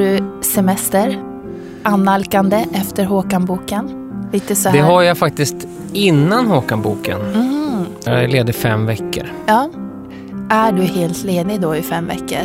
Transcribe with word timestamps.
Du 0.00 0.18
semester? 0.40 1.22
Annalkande 1.82 2.66
efter 2.74 3.04
Håkan-boken? 3.04 4.10
Lite 4.32 4.54
så 4.54 4.68
här. 4.68 4.76
Det 4.76 4.82
har 4.82 5.02
jag 5.02 5.18
faktiskt 5.18 5.56
innan 5.92 6.46
Håkan-boken. 6.46 7.20
Mhm. 7.20 7.86
Jag 8.04 8.24
är 8.24 8.28
ledig 8.28 8.54
fem 8.54 8.86
veckor. 8.86 9.24
Ja. 9.46 9.70
Är 10.50 10.72
du 10.72 10.82
helt 10.82 11.24
ledig 11.24 11.60
då 11.60 11.76
i 11.76 11.82
fem 11.82 12.06
veckor? 12.06 12.38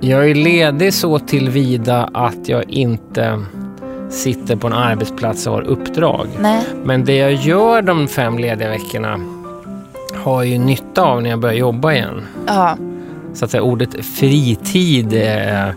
Jag 0.00 0.30
är 0.30 0.34
ledig 0.34 0.94
så 0.94 1.18
tillvida 1.18 2.10
att 2.12 2.48
jag 2.48 2.70
inte 2.70 3.42
sitter 4.10 4.56
på 4.56 4.66
en 4.66 4.72
arbetsplats 4.72 5.46
och 5.46 5.52
har 5.52 5.62
uppdrag. 5.62 6.26
Nej. 6.40 6.64
Men 6.84 7.04
det 7.04 7.16
jag 7.16 7.32
gör 7.32 7.82
de 7.82 8.08
fem 8.08 8.38
lediga 8.38 8.68
veckorna 8.68 9.20
har 10.14 10.42
jag 10.42 10.52
ju 10.52 10.58
nytta 10.58 11.02
av 11.02 11.22
när 11.22 11.30
jag 11.30 11.40
börjar 11.40 11.56
jobba 11.56 11.92
igen. 11.92 12.22
Ja. 12.46 12.76
Så 13.34 13.44
att 13.44 13.50
säga, 13.50 13.62
ordet 13.62 14.06
fritid 14.06 15.12
är, 15.12 15.74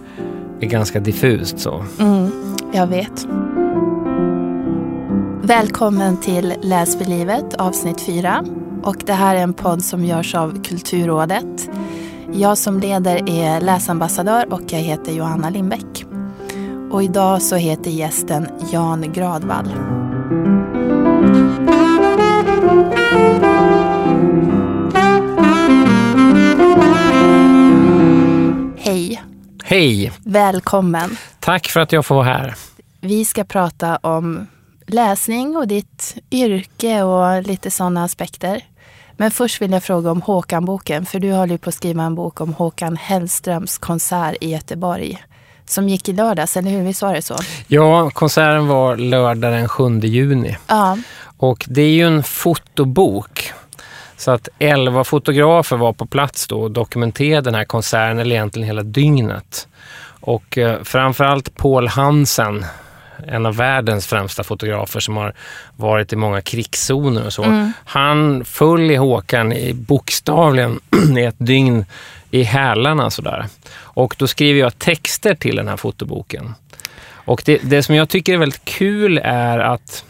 är 0.62 0.68
ganska 0.68 1.00
diffust 1.00 1.60
så. 1.60 1.86
Mm, 2.00 2.32
jag 2.74 2.88
vet. 2.88 3.28
Välkommen 5.42 6.18
till 6.18 6.54
Läs 6.62 6.98
för 6.98 7.06
livet 7.06 7.54
avsnitt 7.54 8.02
4. 8.02 8.46
Och 8.84 8.98
det 9.06 9.14
här 9.14 9.36
är 9.36 9.40
en 9.40 9.54
podd 9.54 9.84
som 9.84 10.06
görs 10.06 10.36
av 10.36 10.64
Kulturrådet. 10.64 11.70
Jag 12.34 12.58
som 12.58 12.80
leder 12.80 13.30
är 13.30 13.62
läsambassadör 13.62 14.54
och 14.54 14.62
jag 14.68 14.80
heter 14.80 15.12
Johanna 15.12 15.50
Lindbäck. 15.50 16.06
Och 16.92 17.03
idag 17.03 17.42
så 17.42 17.56
heter 17.56 17.92
gästen 17.92 18.48
Jan 18.72 19.14
Gradvall. 19.14 19.72
Hej, 28.78 29.22
Hej! 29.64 30.17
Välkommen. 30.38 31.18
Tack 31.40 31.68
för 31.68 31.80
att 31.80 31.92
jag 31.92 32.06
får 32.06 32.16
vara 32.16 32.26
här. 32.26 32.56
Vi 33.02 33.26
ska 33.26 33.44
prata 33.44 33.98
om 33.98 34.48
läsning 34.88 35.58
och 35.58 35.68
ditt 35.68 36.18
yrke 36.32 37.04
och 37.04 37.44
lite 37.44 37.72
sådana 37.72 38.04
aspekter. 38.04 38.64
Men 39.12 39.32
först 39.32 39.62
vill 39.62 39.72
jag 39.72 39.84
fråga 39.84 40.12
om 40.12 40.22
Håkan-boken, 40.22 41.06
för 41.06 41.20
du 41.20 41.32
håller 41.32 41.52
ju 41.52 41.58
på 41.58 41.70
att 41.70 41.76
skriva 41.76 42.04
en 42.04 42.16
bok 42.16 42.42
om 42.42 42.54
Håkan 42.54 42.98
Hellströms 42.98 43.78
konsert 43.78 44.36
i 44.42 44.52
Göteborg. 44.52 45.24
Som 45.66 45.90
gick 45.90 46.10
i 46.10 46.14
lördags, 46.14 46.58
eller 46.58 46.72
hur? 46.72 46.84
Visst 46.84 47.02
var 47.02 47.14
det 47.14 47.22
så? 47.22 47.36
Ja, 47.68 48.10
konserten 48.10 48.68
var 48.68 48.98
lördag 48.98 49.52
den 49.52 49.70
7 49.70 50.00
juni. 50.00 50.58
Ja. 50.68 50.98
Och 51.38 51.66
det 51.68 51.82
är 51.82 51.92
ju 51.92 52.08
en 52.08 52.24
fotobok. 52.24 53.54
Så 54.18 54.32
att 54.32 54.50
elva 54.60 55.04
fotografer 55.04 55.78
var 55.78 55.94
på 55.94 56.06
plats 56.06 56.48
då 56.48 56.62
och 56.62 56.72
dokumenterade 56.72 57.42
den 57.42 57.56
här 57.56 57.66
konserten, 57.66 58.20
eller 58.20 58.36
egentligen 58.36 58.68
hela 58.68 58.84
dygnet. 58.84 59.68
Och 60.28 60.58
eh, 60.58 60.83
framförallt 60.83 61.56
Paul 61.56 61.88
Hansen, 61.88 62.66
en 63.28 63.45
av 63.45 63.56
världens 63.56 64.08
främsta 64.08 64.44
fotografer 64.44 65.00
som 65.00 65.17
har 65.17 65.34
varit 65.75 66.14
i 66.14 66.16
många 66.16 66.42
krigszoner 66.42 67.25
och 67.25 67.34
så. 67.34 67.72
Han 67.86 68.45
föll 68.45 68.92
i 68.92 68.95
Håkan 68.95 69.53
i 69.53 69.73
bokstavligen 69.73 70.80
i 71.17 71.23
ett 71.23 71.36
dygn 71.38 71.86
i 72.31 72.44
hälarna 72.44 73.09
sådär. 73.09 73.45
Och 73.78 74.16
då 74.17 74.28
skriver 74.28 74.59
jag 74.59 74.80
texter 74.80 75.36
till 75.36 75.56
den 75.56 75.67
här 75.67 75.78
fotoboken. 75.78 76.53
Och 77.09 77.41
det, 77.45 77.58
det 77.64 77.84
som 77.84 77.95
jag 77.95 78.09
tycker 78.09 78.34
är 78.34 78.38
väldigt 78.38 78.66
kul 78.66 79.18
är 79.23 79.59
att 79.59 80.06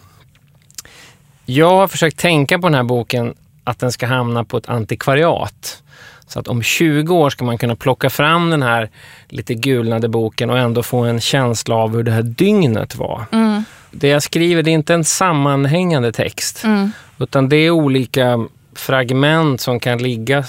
jag 1.45 1.75
har 1.75 1.87
försökt 1.87 2.19
tänka 2.19 2.59
på 2.59 2.67
den 2.67 2.75
här 2.75 2.83
boken 2.83 3.33
att 3.63 3.79
den 3.79 3.91
ska 3.91 4.07
hamna 4.07 4.43
på 4.43 4.57
ett 4.57 4.69
antikvariat. 4.69 5.83
Så 6.27 6.39
att 6.39 6.47
om 6.47 6.63
20 6.63 7.15
år 7.15 7.29
ska 7.29 7.45
man 7.45 7.57
kunna 7.57 7.75
plocka 7.75 8.09
fram 8.09 8.49
den 8.49 8.63
här 8.63 8.89
lite 9.27 9.53
gulnade 9.53 10.07
boken 10.07 10.49
och 10.49 10.57
ändå 10.59 10.83
få 10.83 10.97
en 10.97 11.19
känsla 11.21 11.75
av 11.75 11.95
hur 11.95 12.03
det 12.03 12.11
här 12.11 12.23
dygnet 12.23 12.95
var. 12.95 13.25
Mm. 13.31 13.63
Det 13.91 14.07
jag 14.07 14.23
skriver 14.23 14.63
det 14.63 14.71
är 14.71 14.73
inte 14.73 14.93
en 14.93 15.03
sammanhängande 15.03 16.11
text 16.11 16.63
Mm. 16.63 16.91
utan 17.19 17.49
det 17.49 17.55
är 17.57 17.71
olika 17.71 18.47
fragment 18.75 19.61
som 19.61 19.79
kan 19.79 19.97
ligga 19.97 20.43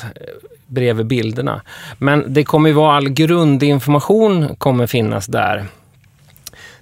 bredvid 0.66 1.06
bilderna. 1.06 1.62
Men 1.98 2.24
det 2.28 2.44
kommer 2.44 2.68
ju 2.68 2.74
vara 2.74 2.96
all 2.96 3.08
grundinformation 3.08 4.56
kommer 4.56 4.86
finnas 4.86 5.26
där. 5.26 5.66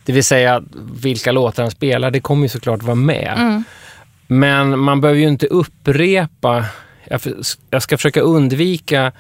Det 0.05 0.12
vill 0.12 0.25
säga 0.25 0.62
vilka 1.03 1.33
låtar 1.33 1.62
han 1.62 1.71
spelar, 1.71 2.11
det 2.11 2.21
kommer 2.21 2.43
ju 2.43 2.49
såklart 2.49 2.83
vara 2.83 2.95
med. 2.95 3.35
Mm. 3.37 3.65
Men 4.27 4.79
man 4.79 5.01
behöver 5.01 5.21
ju 5.21 5.29
inte 5.29 5.47
upprepa. 5.47 6.65
Jag, 7.11 7.22
för- 7.22 7.37
jag 7.71 7.83
ska 7.83 7.97
försöka 7.97 8.21
undvika 8.21 9.12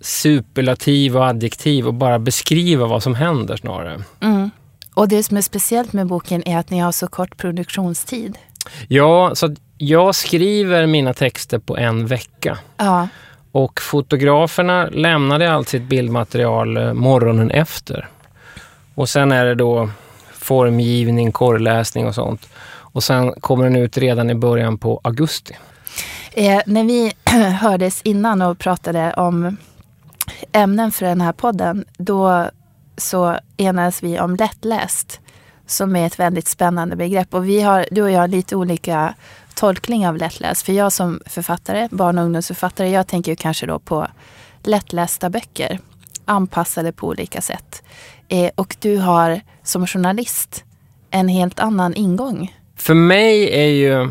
superlativ 0.00 1.16
och 1.16 1.26
adjektiv 1.26 1.86
och 1.86 1.94
bara 1.94 2.18
beskriva 2.18 2.86
vad 2.86 3.02
som 3.02 3.14
händer 3.14 3.56
snarare. 3.56 4.02
Mm. 4.20 4.50
Och 4.94 5.08
det 5.08 5.22
som 5.22 5.36
är 5.36 5.42
speciellt 5.42 5.92
med 5.92 6.06
boken 6.06 6.48
är 6.48 6.58
att 6.58 6.70
ni 6.70 6.78
har 6.78 6.92
så 6.92 7.06
kort 7.06 7.36
produktionstid. 7.36 8.38
Ja, 8.88 9.34
så 9.34 9.54
jag 9.78 10.14
skriver 10.14 10.86
mina 10.86 11.14
texter 11.14 11.58
på 11.58 11.76
en 11.76 12.06
vecka. 12.06 12.58
Ja. 12.76 13.08
Och 13.52 13.80
fotograferna 13.80 14.86
lämnade 14.86 15.52
allt 15.52 15.68
sitt 15.68 15.82
bildmaterial 15.82 16.76
eh, 16.76 16.92
morgonen 16.92 17.50
efter. 17.50 18.08
Och 18.94 19.08
sen 19.08 19.32
är 19.32 19.44
det 19.44 19.54
då 19.54 19.90
formgivning, 20.32 21.32
korrläsning 21.32 22.06
och 22.06 22.14
sånt. 22.14 22.48
Och 22.92 23.02
sen 23.02 23.32
kommer 23.40 23.64
den 23.64 23.76
ut 23.76 23.98
redan 23.98 24.30
i 24.30 24.34
början 24.34 24.78
på 24.78 25.00
augusti. 25.04 25.56
Eh, 26.32 26.60
när 26.66 26.84
vi 26.84 27.12
hördes 27.60 28.02
innan 28.02 28.42
och 28.42 28.58
pratade 28.58 29.12
om 29.14 29.56
ämnen 30.52 30.92
för 30.92 31.06
den 31.06 31.20
här 31.20 31.32
podden, 31.32 31.84
då 31.98 32.50
så 32.96 33.38
enades 33.56 34.02
vi 34.02 34.20
om 34.20 34.36
lättläst, 34.36 35.20
som 35.66 35.96
är 35.96 36.06
ett 36.06 36.18
väldigt 36.18 36.48
spännande 36.48 36.96
begrepp. 36.96 37.34
Och 37.34 37.48
vi 37.48 37.60
har, 37.60 37.86
du 37.90 38.02
och 38.02 38.10
jag 38.10 38.20
har 38.20 38.28
lite 38.28 38.56
olika 38.56 39.14
tolkning 39.54 40.08
av 40.08 40.16
lättläst. 40.16 40.62
För 40.62 40.72
jag 40.72 40.92
som 40.92 41.20
författare, 41.26 41.88
barn 41.90 42.18
och 42.18 42.24
ungdomsförfattare, 42.24 42.90
jag 42.90 43.06
tänker 43.06 43.32
ju 43.32 43.36
kanske 43.36 43.66
då 43.66 43.78
på 43.78 44.06
lättlästa 44.62 45.30
böcker, 45.30 45.78
anpassade 46.24 46.92
på 46.92 47.06
olika 47.06 47.40
sätt. 47.40 47.82
Eh, 48.28 48.50
och 48.54 48.76
du 48.80 48.96
har 48.96 49.40
som 49.62 49.86
journalist 49.86 50.64
en 51.10 51.28
helt 51.28 51.60
annan 51.60 51.94
ingång. 51.94 52.56
För 52.76 52.94
mig 52.94 53.50
är 53.52 53.68
ju 53.68 54.10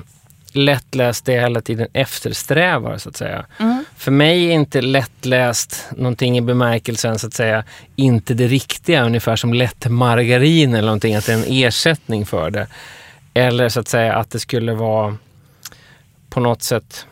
lättläst 0.56 1.26
det 1.26 1.34
jag 1.34 1.42
hela 1.42 1.62
tiden 1.62 1.88
eftersträvar 1.94 2.98
så 2.98 3.10
att 3.10 3.18
säga. 3.18 3.46
Mm. 3.60 3.86
För 3.98 4.12
mig 4.12 4.46
är 4.46 4.52
inte 4.52 4.82
lättläst 4.82 5.88
någonting 5.98 6.38
i 6.38 6.42
bemärkelsen 6.42 7.20
så 7.20 7.28
att 7.28 7.34
säga 7.34 7.64
inte 7.96 8.34
det 8.34 8.48
riktiga, 8.48 9.06
ungefär 9.06 9.36
som 9.36 9.54
lätt 9.54 9.90
margarin 9.90 10.74
eller 10.74 10.86
någonting, 10.86 11.16
att 11.16 11.26
det 11.26 11.34
är 11.34 11.38
en 11.38 11.46
ersättning 11.48 12.26
för 12.26 12.52
det. 12.52 12.68
Eller 13.34 13.70
så 13.70 13.80
att 13.80 13.88
säga 13.88 14.16
att 14.16 14.32
det 14.32 14.40
skulle 14.40 14.74
vara 14.74 15.18
på 16.30 16.40
något 16.40 16.64
sätt 16.64 17.06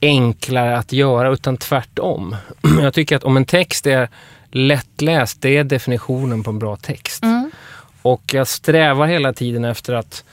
enklare 0.00 0.78
att 0.78 0.92
göra, 0.92 1.28
utan 1.32 1.56
tvärtom. 1.56 2.36
Jag 2.82 2.94
tycker 2.94 3.16
att 3.16 3.24
om 3.24 3.36
en 3.36 3.44
text 3.44 3.86
är 3.86 4.08
lättläst, 4.50 5.42
det 5.42 5.56
är 5.56 5.64
definitionen 5.64 6.42
på 6.42 6.50
en 6.50 6.58
bra 6.58 6.76
text. 6.76 7.22
Mm. 7.22 7.50
Och 8.02 8.34
jag 8.34 8.48
strävar 8.48 9.06
hela 9.06 9.32
tiden 9.32 9.64
efter 9.64 9.94
att 9.94 10.24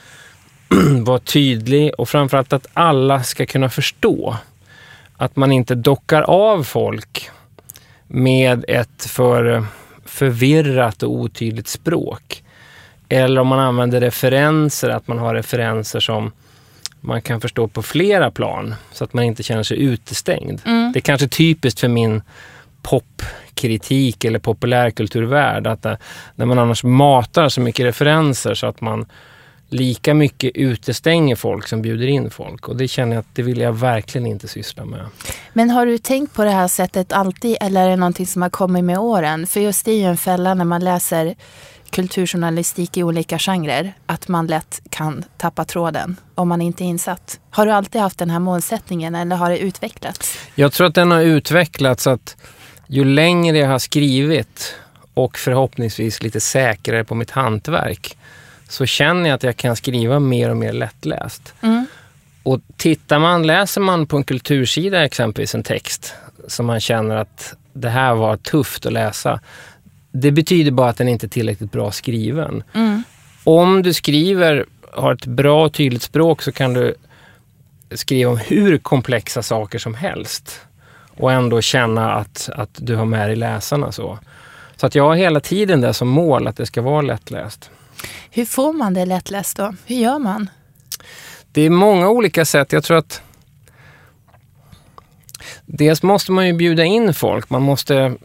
vara 1.04 1.18
tydlig 1.18 1.92
och 1.98 2.08
framförallt 2.08 2.52
att 2.52 2.66
alla 2.72 3.22
ska 3.22 3.46
kunna 3.46 3.68
förstå. 3.68 4.36
Att 5.16 5.36
man 5.36 5.52
inte 5.52 5.74
dockar 5.74 6.22
av 6.22 6.62
folk 6.62 7.30
med 8.06 8.64
ett 8.68 9.04
för 9.04 9.66
förvirrat 10.04 11.02
och 11.02 11.10
otydligt 11.10 11.68
språk. 11.68 12.42
Eller 13.08 13.40
om 13.40 13.46
man 13.46 13.58
använder 13.58 14.00
referenser, 14.00 14.88
att 14.88 15.08
man 15.08 15.18
har 15.18 15.34
referenser 15.34 16.00
som 16.00 16.32
man 17.00 17.22
kan 17.22 17.40
förstå 17.40 17.68
på 17.68 17.82
flera 17.82 18.30
plan 18.30 18.74
så 18.92 19.04
att 19.04 19.14
man 19.14 19.24
inte 19.24 19.42
känner 19.42 19.62
sig 19.62 19.78
utestängd. 19.78 20.60
Mm. 20.64 20.92
Det 20.92 20.98
är 20.98 21.00
kanske 21.00 21.28
typiskt 21.28 21.80
för 21.80 21.88
min 21.88 22.22
popkritik 22.82 24.24
eller 24.24 24.38
populärkulturvärld 24.38 25.66
att 25.66 25.84
eh, 25.84 25.94
när 26.34 26.46
man 26.46 26.58
annars 26.58 26.84
matar 26.84 27.48
så 27.48 27.60
mycket 27.60 27.86
referenser 27.86 28.54
så 28.54 28.66
att 28.66 28.80
man 28.80 29.06
lika 29.68 30.14
mycket 30.14 30.52
utestänger 30.54 31.36
folk 31.36 31.68
som 31.68 31.82
bjuder 31.82 32.06
in 32.06 32.30
folk. 32.30 32.68
Och 32.68 32.76
det 32.76 32.88
känner 32.88 33.16
jag 33.16 33.20
att 33.20 33.34
det 33.34 33.42
vill 33.42 33.58
jag 33.58 33.72
verkligen 33.72 34.26
inte 34.26 34.48
syssla 34.48 34.84
med. 34.84 35.06
Men 35.52 35.70
har 35.70 35.86
du 35.86 35.98
tänkt 35.98 36.34
på 36.34 36.44
det 36.44 36.50
här 36.50 36.68
sättet 36.68 37.12
alltid 37.12 37.56
eller 37.60 37.86
är 37.86 37.90
det 37.90 37.96
någonting 37.96 38.26
som 38.26 38.42
har 38.42 38.50
kommit 38.50 38.84
med 38.84 38.98
åren? 38.98 39.46
För 39.46 39.60
just 39.60 39.84
det 39.84 39.92
är 39.92 39.96
ju 39.96 40.04
en 40.04 40.16
fälla 40.16 40.54
när 40.54 40.64
man 40.64 40.84
läser 40.84 41.34
kulturjournalistik 41.90 42.96
i 42.96 43.02
olika 43.02 43.38
genrer. 43.38 43.92
Att 44.06 44.28
man 44.28 44.46
lätt 44.46 44.80
kan 44.90 45.24
tappa 45.36 45.64
tråden 45.64 46.16
om 46.34 46.48
man 46.48 46.60
inte 46.60 46.84
är 46.84 46.86
insatt. 46.86 47.40
Har 47.50 47.66
du 47.66 47.72
alltid 47.72 48.00
haft 48.00 48.18
den 48.18 48.30
här 48.30 48.38
målsättningen 48.38 49.14
eller 49.14 49.36
har 49.36 49.50
det 49.50 49.58
utvecklats? 49.58 50.38
Jag 50.54 50.72
tror 50.72 50.86
att 50.86 50.94
den 50.94 51.10
har 51.10 51.20
utvecklats 51.20 52.06
att 52.06 52.36
ju 52.86 53.04
längre 53.04 53.58
jag 53.58 53.68
har 53.68 53.78
skrivit 53.78 54.74
och 55.14 55.38
förhoppningsvis 55.38 56.22
lite 56.22 56.40
säkrare 56.40 57.04
på 57.04 57.14
mitt 57.14 57.30
hantverk 57.30 58.17
så 58.68 58.86
känner 58.86 59.28
jag 59.28 59.36
att 59.36 59.42
jag 59.42 59.56
kan 59.56 59.76
skriva 59.76 60.18
mer 60.18 60.50
och 60.50 60.56
mer 60.56 60.72
lättläst. 60.72 61.54
Mm. 61.60 61.86
Och 62.42 62.60
tittar 62.76 63.18
man, 63.18 63.46
läser 63.46 63.80
man 63.80 64.06
på 64.06 64.16
en 64.16 64.24
kultursida 64.24 65.04
exempelvis 65.04 65.54
en 65.54 65.62
text 65.62 66.14
som 66.48 66.66
man 66.66 66.80
känner 66.80 67.16
att 67.16 67.54
det 67.72 67.88
här 67.88 68.14
var 68.14 68.36
tufft 68.36 68.86
att 68.86 68.92
läsa. 68.92 69.40
Det 70.12 70.30
betyder 70.30 70.70
bara 70.70 70.88
att 70.88 70.96
den 70.96 71.08
inte 71.08 71.26
är 71.26 71.28
tillräckligt 71.28 71.72
bra 71.72 71.90
skriven. 71.90 72.62
Mm. 72.74 73.02
Om 73.44 73.82
du 73.82 73.94
skriver, 73.94 74.66
har 74.92 75.14
ett 75.14 75.26
bra 75.26 75.64
och 75.64 75.72
tydligt 75.72 76.02
språk 76.02 76.42
så 76.42 76.52
kan 76.52 76.74
du 76.74 76.94
skriva 77.90 78.30
om 78.30 78.36
hur 78.36 78.78
komplexa 78.78 79.42
saker 79.42 79.78
som 79.78 79.94
helst 79.94 80.60
och 81.16 81.32
ändå 81.32 81.60
känna 81.60 82.12
att, 82.12 82.50
att 82.54 82.70
du 82.72 82.96
har 82.96 83.04
med 83.04 83.28
dig 83.28 83.36
läsarna. 83.36 83.92
Så. 83.92 84.18
så 84.76 84.86
att 84.86 84.94
jag 84.94 85.04
har 85.04 85.14
hela 85.14 85.40
tiden 85.40 85.80
det 85.80 85.94
som 85.94 86.08
mål 86.08 86.46
att 86.46 86.56
det 86.56 86.66
ska 86.66 86.82
vara 86.82 87.02
lättläst. 87.02 87.70
Hur 88.30 88.44
får 88.44 88.72
man 88.72 88.94
det 88.94 89.06
lättläst 89.06 89.56
då? 89.56 89.74
Hur 89.86 89.96
gör 89.96 90.18
man? 90.18 90.50
Det 91.52 91.62
är 91.62 91.70
många 91.70 92.08
olika 92.08 92.44
sätt. 92.44 92.72
Jag 92.72 92.84
tror 92.84 92.96
att 92.96 93.22
dels 95.66 96.02
måste 96.02 96.32
man 96.32 96.46
ju 96.46 96.52
bjuda 96.52 96.84
in 96.84 97.14
folk. 97.14 97.50
Man 97.50 97.62
måste 97.62 98.16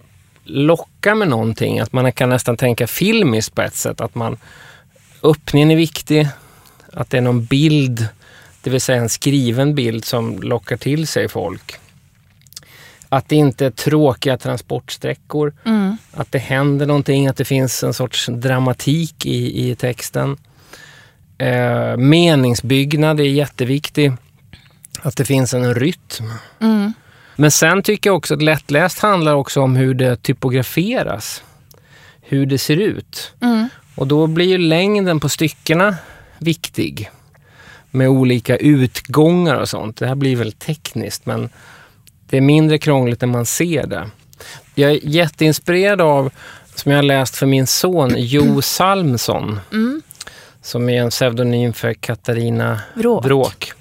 locka 0.43 1.15
med 1.15 1.27
någonting. 1.27 1.79
Att 1.79 1.93
man 1.93 2.11
kan 2.11 2.29
nästan 2.29 2.57
tänka 2.57 2.87
filmiskt 2.87 3.55
på 3.55 3.61
ett 3.61 3.75
sätt. 3.75 4.01
Att 4.01 4.15
man, 4.15 4.37
öppningen 5.23 5.71
är 5.71 5.75
viktig. 5.75 6.27
Att 6.93 7.09
det 7.09 7.17
är 7.17 7.21
någon 7.21 7.45
bild, 7.45 8.07
det 8.61 8.69
vill 8.69 8.81
säga 8.81 9.01
en 9.01 9.09
skriven 9.09 9.75
bild 9.75 10.05
som 10.05 10.41
lockar 10.41 10.77
till 10.77 11.07
sig 11.07 11.29
folk. 11.29 11.79
Att 13.13 13.29
det 13.29 13.35
inte 13.35 13.65
är 13.65 13.71
tråkiga 13.71 14.37
transportsträckor. 14.37 15.53
Mm. 15.65 15.97
Att 16.13 16.31
det 16.31 16.39
händer 16.39 16.85
någonting, 16.85 17.27
att 17.27 17.37
det 17.37 17.45
finns 17.45 17.83
en 17.83 17.93
sorts 17.93 18.27
dramatik 18.31 19.25
i, 19.25 19.69
i 19.69 19.75
texten. 19.75 20.37
Eh, 21.37 21.97
meningsbyggnad 21.97 23.19
är 23.19 23.23
jätteviktig. 23.23 24.11
Att 25.01 25.17
det 25.17 25.25
finns 25.25 25.53
en 25.53 25.75
rytm. 25.75 26.31
Mm. 26.59 26.93
Men 27.35 27.51
sen 27.51 27.83
tycker 27.83 28.09
jag 28.09 28.17
också 28.17 28.33
att 28.33 28.41
lättläst 28.41 28.99
handlar 28.99 29.33
också 29.33 29.61
om 29.61 29.75
hur 29.75 29.93
det 29.93 30.15
typograferas. 30.15 31.43
Hur 32.21 32.45
det 32.45 32.57
ser 32.57 32.77
ut. 32.77 33.33
Mm. 33.41 33.69
Och 33.95 34.07
då 34.07 34.27
blir 34.27 34.45
ju 34.45 34.57
längden 34.57 35.19
på 35.19 35.29
styckena 35.29 35.95
viktig. 36.37 37.09
Med 37.91 38.09
olika 38.09 38.57
utgångar 38.57 39.55
och 39.55 39.69
sånt. 39.69 39.97
Det 39.97 40.07
här 40.07 40.15
blir 40.15 40.35
väl 40.35 40.51
tekniskt 40.51 41.25
men 41.25 41.49
det 42.33 42.37
är 42.37 42.41
mindre 42.41 42.77
krångligt 42.77 43.21
när 43.21 43.27
man 43.27 43.45
ser 43.45 43.87
det. 43.87 44.09
Jag 44.75 44.91
är 44.91 44.99
jätteinspirerad 45.03 46.01
av, 46.01 46.31
som 46.75 46.91
jag 46.91 46.97
har 46.97 47.03
läst 47.03 47.35
för 47.35 47.45
min 47.45 47.67
son, 47.67 48.13
Jo 48.17 48.61
Salmsson. 48.61 49.59
Mm. 49.71 50.01
Som 50.61 50.89
är 50.89 51.01
en 51.01 51.09
pseudonym 51.09 51.73
för 51.73 51.93
Katarina 51.93 52.79
Vråk. 52.93 53.25
Vråk. 53.25 53.73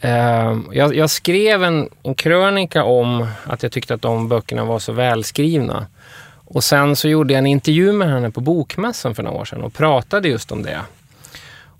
Eh, 0.00 0.58
jag, 0.72 0.96
jag 0.96 1.10
skrev 1.10 1.64
en, 1.64 1.88
en 2.02 2.14
krönika 2.14 2.84
om 2.84 3.26
att 3.44 3.62
jag 3.62 3.72
tyckte 3.72 3.94
att 3.94 4.02
de 4.02 4.28
böckerna 4.28 4.64
var 4.64 4.78
så 4.78 4.92
välskrivna. 4.92 5.86
Och 6.44 6.64
sen 6.64 6.96
så 6.96 7.08
gjorde 7.08 7.32
jag 7.34 7.38
en 7.38 7.46
intervju 7.46 7.92
med 7.92 8.08
henne 8.08 8.30
på 8.30 8.40
Bokmässan 8.40 9.14
för 9.14 9.22
några 9.22 9.38
år 9.38 9.44
sedan 9.44 9.62
och 9.62 9.74
pratade 9.74 10.28
just 10.28 10.52
om 10.52 10.62
det. 10.62 10.80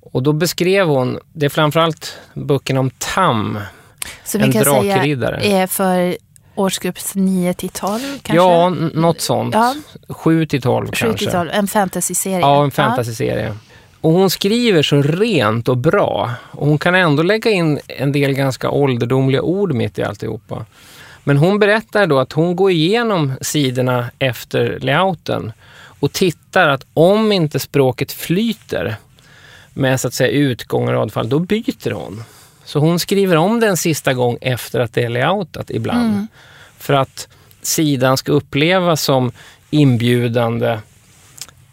Och 0.01 0.23
då 0.23 0.33
beskrev 0.33 0.87
hon, 0.87 1.19
det 1.33 1.47
är 1.47 1.51
framförallt 1.51 2.19
böckerna 2.33 2.81
om 2.81 2.91
Tam, 2.91 3.59
Så 4.25 4.39
vi 4.39 4.45
en 4.45 4.53
kan 4.53 4.65
säga 4.65 4.95
drakriddare. 4.95 5.41
är 5.45 5.67
för 5.67 6.17
årsgrupp 6.55 6.99
9 7.15 7.55
till 7.55 7.69
12 7.69 8.01
kanske? 8.01 8.35
Ja, 8.35 8.69
något 8.95 9.21
sånt. 9.21 9.55
Ja. 9.55 9.75
7 10.09 10.47
till 10.47 10.63
12 10.63 10.87
7 10.87 10.93
kanske. 10.93 11.19
till 11.19 11.33
12, 11.33 11.51
en 11.53 11.67
fantasyserie. 11.67 12.41
Ja, 12.41 12.65
en 12.65 12.71
fantasyserie. 12.71 13.55
Och 14.01 14.13
hon 14.13 14.31
skriver 14.31 14.83
så 14.83 15.03
rent 15.03 15.69
och 15.69 15.77
bra. 15.77 16.31
Och 16.51 16.67
hon 16.67 16.79
kan 16.79 16.95
ändå 16.95 17.23
lägga 17.23 17.51
in 17.51 17.81
en 17.87 18.13
del 18.13 18.33
ganska 18.33 18.71
ålderdomliga 18.71 19.43
ord 19.43 19.75
mitt 19.75 19.99
i 19.99 20.03
alltihopa. 20.03 20.67
Men 21.25 21.37
hon 21.37 21.59
berättar 21.59 22.07
då 22.07 22.19
att 22.19 22.33
hon 22.33 22.57
går 22.57 22.71
igenom 22.71 23.33
sidorna 23.41 24.11
efter 24.19 24.79
layouten 24.81 25.53
och 26.01 26.13
tittar 26.13 26.69
att 26.69 26.87
om 26.95 27.33
inte 27.33 27.61
språket 27.61 28.13
flyter 28.13 28.97
med 29.75 30.01
så 30.01 30.09
att 30.09 30.15
säga 30.15 30.31
utgång 30.31 30.89
och 30.89 30.95
radfall, 30.95 31.29
då 31.29 31.39
byter 31.39 31.91
hon. 31.91 32.25
Så 32.65 32.79
hon 32.79 32.99
skriver 32.99 33.37
om 33.37 33.61
den 33.61 33.77
sista 33.77 34.13
gång 34.13 34.39
efter 34.41 34.81
att 34.81 34.93
det 34.93 35.03
är 35.03 35.09
layoutat 35.09 35.71
ibland. 35.71 36.13
Mm. 36.13 36.29
För 36.79 36.95
att 36.95 37.29
sidan 37.63 38.17
ska 38.17 38.33
upplevas 38.33 39.03
som 39.03 39.33
inbjudande 39.71 40.79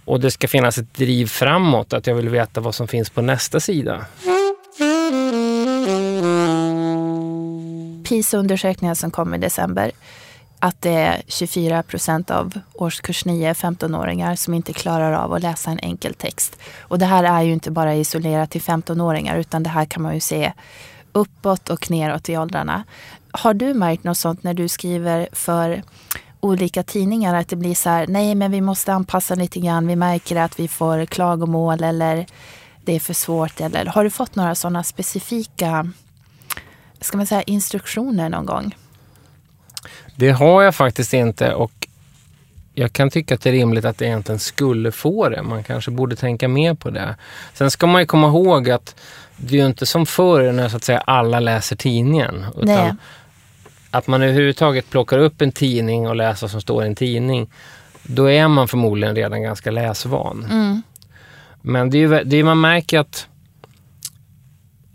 och 0.05 0.19
det 0.19 0.31
ska 0.31 0.47
finnas 0.47 0.77
ett 0.77 0.93
driv 0.93 1.25
framåt, 1.25 1.93
att 1.93 2.07
jag 2.07 2.15
vill 2.15 2.29
veta 2.29 2.61
vad 2.61 2.75
som 2.75 2.87
finns 2.87 3.09
på 3.09 3.21
nästa 3.21 3.59
sida. 3.59 4.05
PISA-undersökningen 8.09 8.95
som 8.95 9.11
kom 9.11 9.33
i 9.33 9.37
december 9.37 9.91
att 10.61 10.81
det 10.81 10.93
är 10.93 11.21
24 11.27 11.83
procent 11.83 12.31
av 12.31 12.59
årskurs 12.73 13.25
9 13.25 13.53
15-åringar 13.53 14.35
som 14.35 14.53
inte 14.53 14.73
klarar 14.73 15.11
av 15.13 15.33
att 15.33 15.41
läsa 15.41 15.71
en 15.71 15.79
enkel 15.79 16.13
text. 16.13 16.57
Och 16.81 16.99
det 16.99 17.05
här 17.05 17.23
är 17.23 17.41
ju 17.41 17.53
inte 17.53 17.71
bara 17.71 17.95
isolerat 17.95 18.51
till 18.51 18.61
15-åringar 18.61 19.37
utan 19.37 19.63
det 19.63 19.69
här 19.69 19.85
kan 19.85 20.03
man 20.03 20.13
ju 20.13 20.19
se 20.19 20.53
uppåt 21.11 21.69
och 21.69 21.91
neråt 21.91 22.29
i 22.29 22.37
åldrarna. 22.37 22.83
Har 23.31 23.53
du 23.53 23.73
märkt 23.73 24.03
något 24.03 24.17
sånt 24.17 24.43
när 24.43 24.53
du 24.53 24.67
skriver 24.67 25.29
för 25.31 25.83
olika 26.39 26.83
tidningar 26.83 27.35
att 27.35 27.49
det 27.49 27.55
blir 27.55 27.75
så 27.75 27.89
här, 27.89 28.07
nej 28.07 28.35
men 28.35 28.51
vi 28.51 28.61
måste 28.61 28.93
anpassa 28.93 29.35
lite 29.35 29.59
grann, 29.59 29.87
vi 29.87 29.95
märker 29.95 30.35
att 30.35 30.59
vi 30.59 30.67
får 30.67 31.05
klagomål 31.05 31.83
eller 31.83 32.25
det 32.85 32.95
är 32.95 32.99
för 32.99 33.13
svårt 33.13 33.61
eller 33.61 33.85
har 33.85 34.03
du 34.03 34.09
fått 34.09 34.35
några 34.35 34.55
sådana 34.55 34.83
specifika 34.83 35.91
ska 37.01 37.17
man 37.17 37.27
säga, 37.27 37.41
instruktioner 37.41 38.29
någon 38.29 38.45
gång? 38.45 38.75
Det 40.15 40.31
har 40.31 40.61
jag 40.61 40.75
faktiskt 40.75 41.13
inte 41.13 41.53
och 41.53 41.87
jag 42.73 42.93
kan 42.93 43.09
tycka 43.09 43.35
att 43.35 43.41
det 43.41 43.49
är 43.49 43.53
rimligt 43.53 43.85
att 43.85 43.97
det 43.97 44.05
egentligen 44.05 44.39
skulle 44.39 44.91
få 44.91 45.29
det. 45.29 45.43
Man 45.43 45.63
kanske 45.63 45.91
borde 45.91 46.15
tänka 46.15 46.47
mer 46.47 46.73
på 46.73 46.89
det. 46.89 47.15
Sen 47.53 47.71
ska 47.71 47.87
man 47.87 48.01
ju 48.01 48.05
komma 48.05 48.27
ihåg 48.27 48.69
att 48.69 48.95
det 49.37 49.55
är 49.55 49.59
ju 49.59 49.65
inte 49.65 49.85
som 49.85 50.05
förr 50.05 50.51
när 50.51 50.69
så 50.69 50.77
att 50.77 50.83
säga 50.83 50.99
alla 50.99 51.39
läser 51.39 51.75
tidningen. 51.75 52.45
Utan 52.57 52.97
att 53.91 54.07
man 54.07 54.21
överhuvudtaget 54.21 54.89
plockar 54.89 55.17
upp 55.17 55.41
en 55.41 55.51
tidning 55.51 56.07
och 56.07 56.15
läser 56.15 56.41
vad 56.41 56.51
som 56.51 56.61
står 56.61 56.83
i 56.83 56.87
en 56.87 56.95
tidning. 56.95 57.49
Då 58.03 58.29
är 58.29 58.47
man 58.47 58.67
förmodligen 58.67 59.15
redan 59.15 59.41
ganska 59.41 59.71
läsvan. 59.71 60.47
Mm. 60.51 60.81
Men 61.61 61.89
det 61.89 61.97
är 61.97 61.99
ju, 61.99 62.23
det 62.23 62.37
är, 62.37 62.43
man 62.43 62.61
märker 62.61 62.99
att 62.99 63.27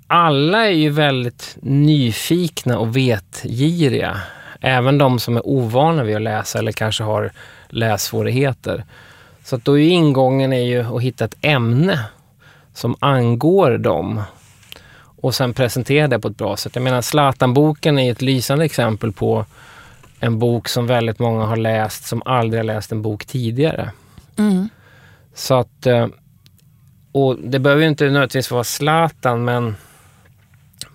alla 0.07 0.67
är 0.67 0.71
ju 0.71 0.91
väldigt 0.91 1.57
nyfikna 1.63 2.79
och 2.79 2.97
vetgiriga. 2.97 4.21
Även 4.61 4.99
de 4.99 5.19
som 5.19 5.37
är 5.37 5.47
ovana 5.47 6.05
vid 6.05 6.17
att 6.17 6.23
läsa 6.23 6.59
eller 6.59 6.73
kanske 6.73 7.05
har 7.05 7.33
lässvårigheter. 7.69 8.85
Så 9.45 9.57
att 9.57 9.65
då 9.65 9.79
är 9.79 9.89
ingången 9.89 10.53
är 10.53 10.65
ju 10.65 10.97
att 10.97 11.03
hitta 11.03 11.25
ett 11.25 11.37
ämne 11.41 12.05
som 12.75 12.97
angår 13.01 13.79
dem 13.79 14.23
och 15.23 15.35
sen 15.35 15.55
presentera 15.55 16.09
det 16.09 16.19
på 16.19 16.29
ett 16.29 16.37
bra 16.37 16.57
sätt. 16.57 16.75
Jag 16.75 16.83
menar 16.83 17.03
Zlatan-boken 17.03 17.99
är 17.99 18.13
ett 18.13 18.23
lysande 18.23 18.65
exempel 18.65 19.13
på 19.13 19.45
en 20.21 20.39
bok 20.39 20.69
som 20.69 20.87
väldigt 20.87 21.19
många 21.19 21.45
har 21.45 21.57
läst 21.57 22.05
som 22.05 22.23
aldrig 22.25 22.59
har 22.59 22.65
läst 22.65 22.93
en 22.93 23.03
bok 23.03 23.25
tidigare. 23.25 23.91
Mm. 24.39 24.69
Så 25.35 25.55
att, 25.55 25.87
eh, 25.87 26.07
och 27.13 27.37
det 27.39 27.59
behöver 27.59 27.83
ju 27.83 27.89
inte 27.89 28.05
nödvändigtvis 28.05 28.51
vara 28.51 28.65
Zlatan 28.65 29.45
men 29.45 29.77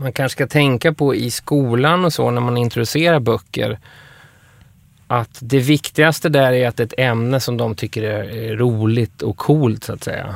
man 0.01 0.13
kanske 0.13 0.35
ska 0.35 0.47
tänka 0.47 0.93
på 0.93 1.15
i 1.15 1.31
skolan 1.31 2.05
och 2.05 2.13
så 2.13 2.31
när 2.31 2.41
man 2.41 2.57
introducerar 2.57 3.19
böcker 3.19 3.79
att 5.07 5.39
det 5.41 5.59
viktigaste 5.59 6.29
där 6.29 6.53
är 6.53 6.67
att 6.67 6.77
det 6.77 6.83
är 6.83 6.85
ett 6.85 6.99
ämne 6.99 7.39
som 7.39 7.57
de 7.57 7.75
tycker 7.75 8.03
är 8.03 8.55
roligt 8.55 9.21
och 9.21 9.37
coolt 9.37 9.83
så 9.83 9.93
att 9.93 10.03
säga. 10.03 10.35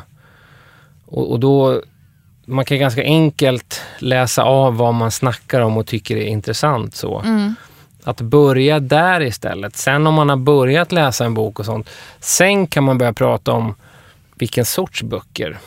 Och, 1.05 1.31
och 1.31 1.39
då, 1.39 1.81
man 2.45 2.65
kan 2.65 2.79
ganska 2.79 3.03
enkelt 3.03 3.81
läsa 3.99 4.43
av 4.43 4.77
vad 4.77 4.93
man 4.93 5.11
snackar 5.11 5.61
om 5.61 5.77
och 5.77 5.87
tycker 5.87 6.17
är 6.17 6.25
intressant 6.25 6.95
så. 6.95 7.19
Mm. 7.19 7.55
Att 8.03 8.21
börja 8.21 8.79
där 8.79 9.21
istället. 9.21 9.75
Sen 9.75 10.07
om 10.07 10.13
man 10.13 10.29
har 10.29 10.37
börjat 10.37 10.91
läsa 10.91 11.25
en 11.25 11.33
bok 11.33 11.59
och 11.59 11.65
sånt, 11.65 11.89
sen 12.19 12.67
kan 12.67 12.83
man 12.83 12.97
börja 12.97 13.13
prata 13.13 13.51
om 13.51 13.75
vilken 14.35 14.65
sorts 14.65 15.03
böcker. 15.03 15.57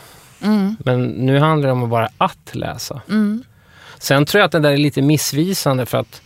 Mm. 0.41 0.75
Men 0.79 1.07
nu 1.07 1.39
handlar 1.39 1.67
det 1.67 1.73
om 1.73 1.83
att 1.83 1.89
bara 1.89 2.09
att 2.17 2.55
läsa. 2.55 3.01
Mm. 3.09 3.43
Sen 3.99 4.25
tror 4.25 4.39
jag 4.39 4.45
att 4.45 4.51
det 4.51 4.59
där 4.59 4.71
är 4.71 4.77
lite 4.77 5.01
missvisande 5.01 5.85
för 5.85 5.97
att 5.97 6.21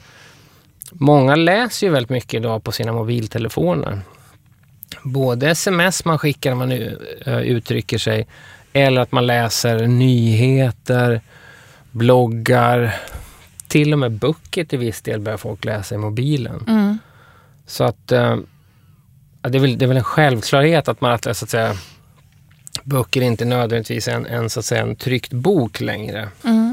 många 0.92 1.36
läser 1.36 1.88
ju 1.88 1.94
väldigt 1.94 2.10
mycket 2.10 2.34
idag 2.34 2.64
på 2.64 2.72
sina 2.72 2.92
mobiltelefoner. 2.94 4.02
Både 5.04 5.50
sms 5.50 6.06
man 6.06 6.20
skickar 6.20 6.50
när 6.52 6.58
man 6.58 6.72
u- 6.72 6.98
eh, 7.26 7.38
uttrycker 7.42 7.98
sig 7.98 8.28
eller 8.74 9.02
att 9.02 9.12
man 9.12 9.28
läser 9.28 9.88
nyheter, 9.88 11.22
bloggar, 11.92 12.96
till 13.68 13.94
och 13.94 14.00
med 14.00 14.12
böcker 14.12 14.66
till 14.66 14.80
viss 14.80 15.02
del 15.02 15.20
börjar 15.20 15.38
folk 15.38 15.66
läsa 15.66 15.96
i 15.96 15.98
mobilen. 15.98 16.66
Mm. 16.68 16.98
Så 17.68 17.84
att 17.84 18.12
eh, 18.12 18.38
det, 19.42 19.58
är 19.58 19.60
väl, 19.60 19.78
det 19.78 19.86
är 19.86 19.88
väl 19.88 19.98
en 19.98 20.04
självklarhet 20.04 20.88
att 20.88 21.02
man 21.02 21.12
att, 21.12 21.24
så 21.24 21.46
att 21.46 21.50
säga, 21.50 21.74
böcker 22.84 23.22
inte 23.22 23.46
nödvändigtvis 23.46 24.08
är 24.08 24.12
en, 24.16 24.26
en, 24.26 24.50
så 24.50 24.60
att 24.60 24.66
säga, 24.66 24.82
en 24.82 24.96
tryckt 24.96 25.34
bok 25.34 25.82
längre. 25.82 26.30
Mm. 26.44 26.73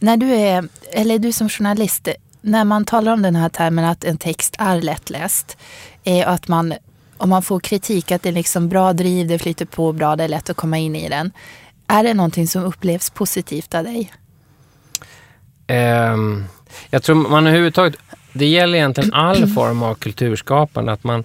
När 0.00 0.16
du 0.16 0.34
är, 0.34 0.68
eller 0.92 1.18
du 1.18 1.32
som 1.32 1.48
journalist, 1.48 2.08
när 2.40 2.64
man 2.64 2.84
talar 2.84 3.12
om 3.12 3.22
den 3.22 3.36
här 3.36 3.48
termen 3.48 3.84
att 3.84 4.04
en 4.04 4.18
text 4.18 4.56
är 4.58 4.82
lättläst 4.82 5.56
eh, 6.04 6.26
och 6.26 6.32
att 6.32 6.48
man 6.48 6.74
om 7.16 7.30
man 7.30 7.42
får 7.42 7.60
kritik 7.60 8.12
att 8.12 8.22
det 8.22 8.28
är 8.28 8.32
liksom 8.32 8.68
bra 8.68 8.92
driv, 8.92 9.28
det 9.28 9.38
flyter 9.38 9.66
på 9.66 9.92
bra, 9.92 10.16
det 10.16 10.24
är 10.24 10.28
lätt 10.28 10.50
att 10.50 10.56
komma 10.56 10.78
in 10.78 10.96
i 10.96 11.08
den. 11.08 11.30
Är 11.86 12.04
det 12.04 12.14
någonting 12.14 12.48
som 12.48 12.64
upplevs 12.64 13.10
positivt 13.10 13.74
av 13.74 13.84
dig? 13.84 14.12
Um, 16.12 16.44
jag 16.90 17.02
tror 17.02 17.14
man 17.14 17.46
överhuvudtaget, 17.46 17.96
det 18.32 18.46
gäller 18.46 18.78
egentligen 18.78 19.12
all 19.12 19.46
form 19.54 19.82
av 19.82 19.94
kulturskapande, 19.94 20.92
att 20.92 21.04
man 21.04 21.24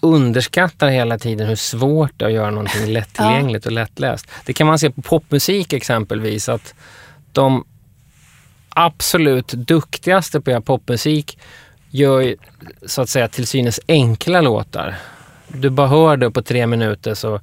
underskattar 0.00 0.88
hela 0.88 1.18
tiden 1.18 1.48
hur 1.48 1.56
svårt 1.56 2.12
det 2.16 2.24
är 2.24 2.28
att 2.28 2.34
göra 2.34 2.50
någonting 2.50 2.86
lättillgängligt 2.86 3.66
och 3.66 3.72
lättläst. 3.72 4.26
Det 4.44 4.52
kan 4.52 4.66
man 4.66 4.78
se 4.78 4.90
på 4.90 5.02
popmusik 5.02 5.72
exempelvis, 5.72 6.48
att 6.48 6.74
de 7.32 7.64
absolut 8.86 9.48
duktigaste 9.48 10.40
på 10.40 10.50
att 10.50 10.52
göra 10.52 10.60
popmusik 10.60 11.38
gör 11.90 12.34
så 12.86 13.02
att 13.02 13.08
säga 13.08 13.28
till 13.28 13.46
synes 13.46 13.80
enkla 13.88 14.40
låtar. 14.40 14.94
Du 15.48 15.70
bara 15.70 15.86
hör 15.86 16.16
det 16.16 16.30
på 16.30 16.42
tre 16.42 16.66
minuter 16.66 17.14
så, 17.14 17.40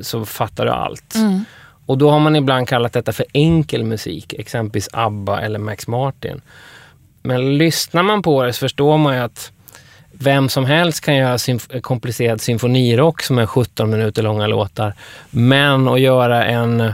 så 0.00 0.24
fattar 0.24 0.64
du 0.64 0.70
allt. 0.70 1.14
Mm. 1.14 1.44
Och 1.86 1.98
då 1.98 2.10
har 2.10 2.20
man 2.20 2.36
ibland 2.36 2.68
kallat 2.68 2.92
detta 2.92 3.12
för 3.12 3.26
enkel 3.32 3.84
musik, 3.84 4.32
exempelvis 4.32 4.88
ABBA 4.92 5.40
eller 5.40 5.58
Max 5.58 5.88
Martin. 5.88 6.40
Men 7.22 7.58
lyssnar 7.58 8.02
man 8.02 8.22
på 8.22 8.42
det 8.42 8.52
så 8.52 8.58
förstår 8.58 8.98
man 8.98 9.14
ju 9.14 9.20
att 9.20 9.52
vem 10.12 10.48
som 10.48 10.64
helst 10.64 11.04
kan 11.04 11.16
göra 11.16 11.38
symf 11.38 11.68
komplicerad 11.82 12.40
symfonirock 12.40 13.22
som 13.22 13.38
är 13.38 13.46
17 13.46 13.90
minuter 13.90 14.22
långa 14.22 14.46
låtar. 14.46 14.94
Men 15.30 15.88
att 15.88 16.00
göra 16.00 16.44
en 16.44 16.92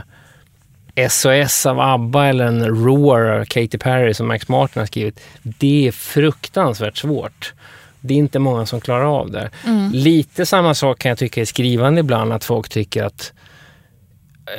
SOS 1.09 1.65
av 1.65 1.79
ABBA 1.79 2.25
eller 2.25 2.45
en 2.45 2.65
Roar 2.65 3.21
av 3.21 3.45
Katy 3.45 3.77
Perry 3.77 4.13
som 4.13 4.27
Max 4.27 4.47
Martin 4.47 4.79
har 4.79 4.87
skrivit. 4.87 5.19
Det 5.41 5.87
är 5.87 5.91
fruktansvärt 5.91 6.97
svårt. 6.97 7.53
Det 7.99 8.13
är 8.13 8.17
inte 8.17 8.39
många 8.39 8.65
som 8.65 8.81
klarar 8.81 9.19
av 9.19 9.31
det. 9.31 9.49
Mm. 9.65 9.91
Lite 9.91 10.45
samma 10.45 10.73
sak 10.73 10.99
kan 10.99 11.09
jag 11.09 11.17
tycka 11.17 11.41
i 11.41 11.45
skrivande 11.45 11.99
ibland, 11.99 12.33
att 12.33 12.43
folk 12.43 12.69
tycker 12.69 13.03
att 13.03 13.33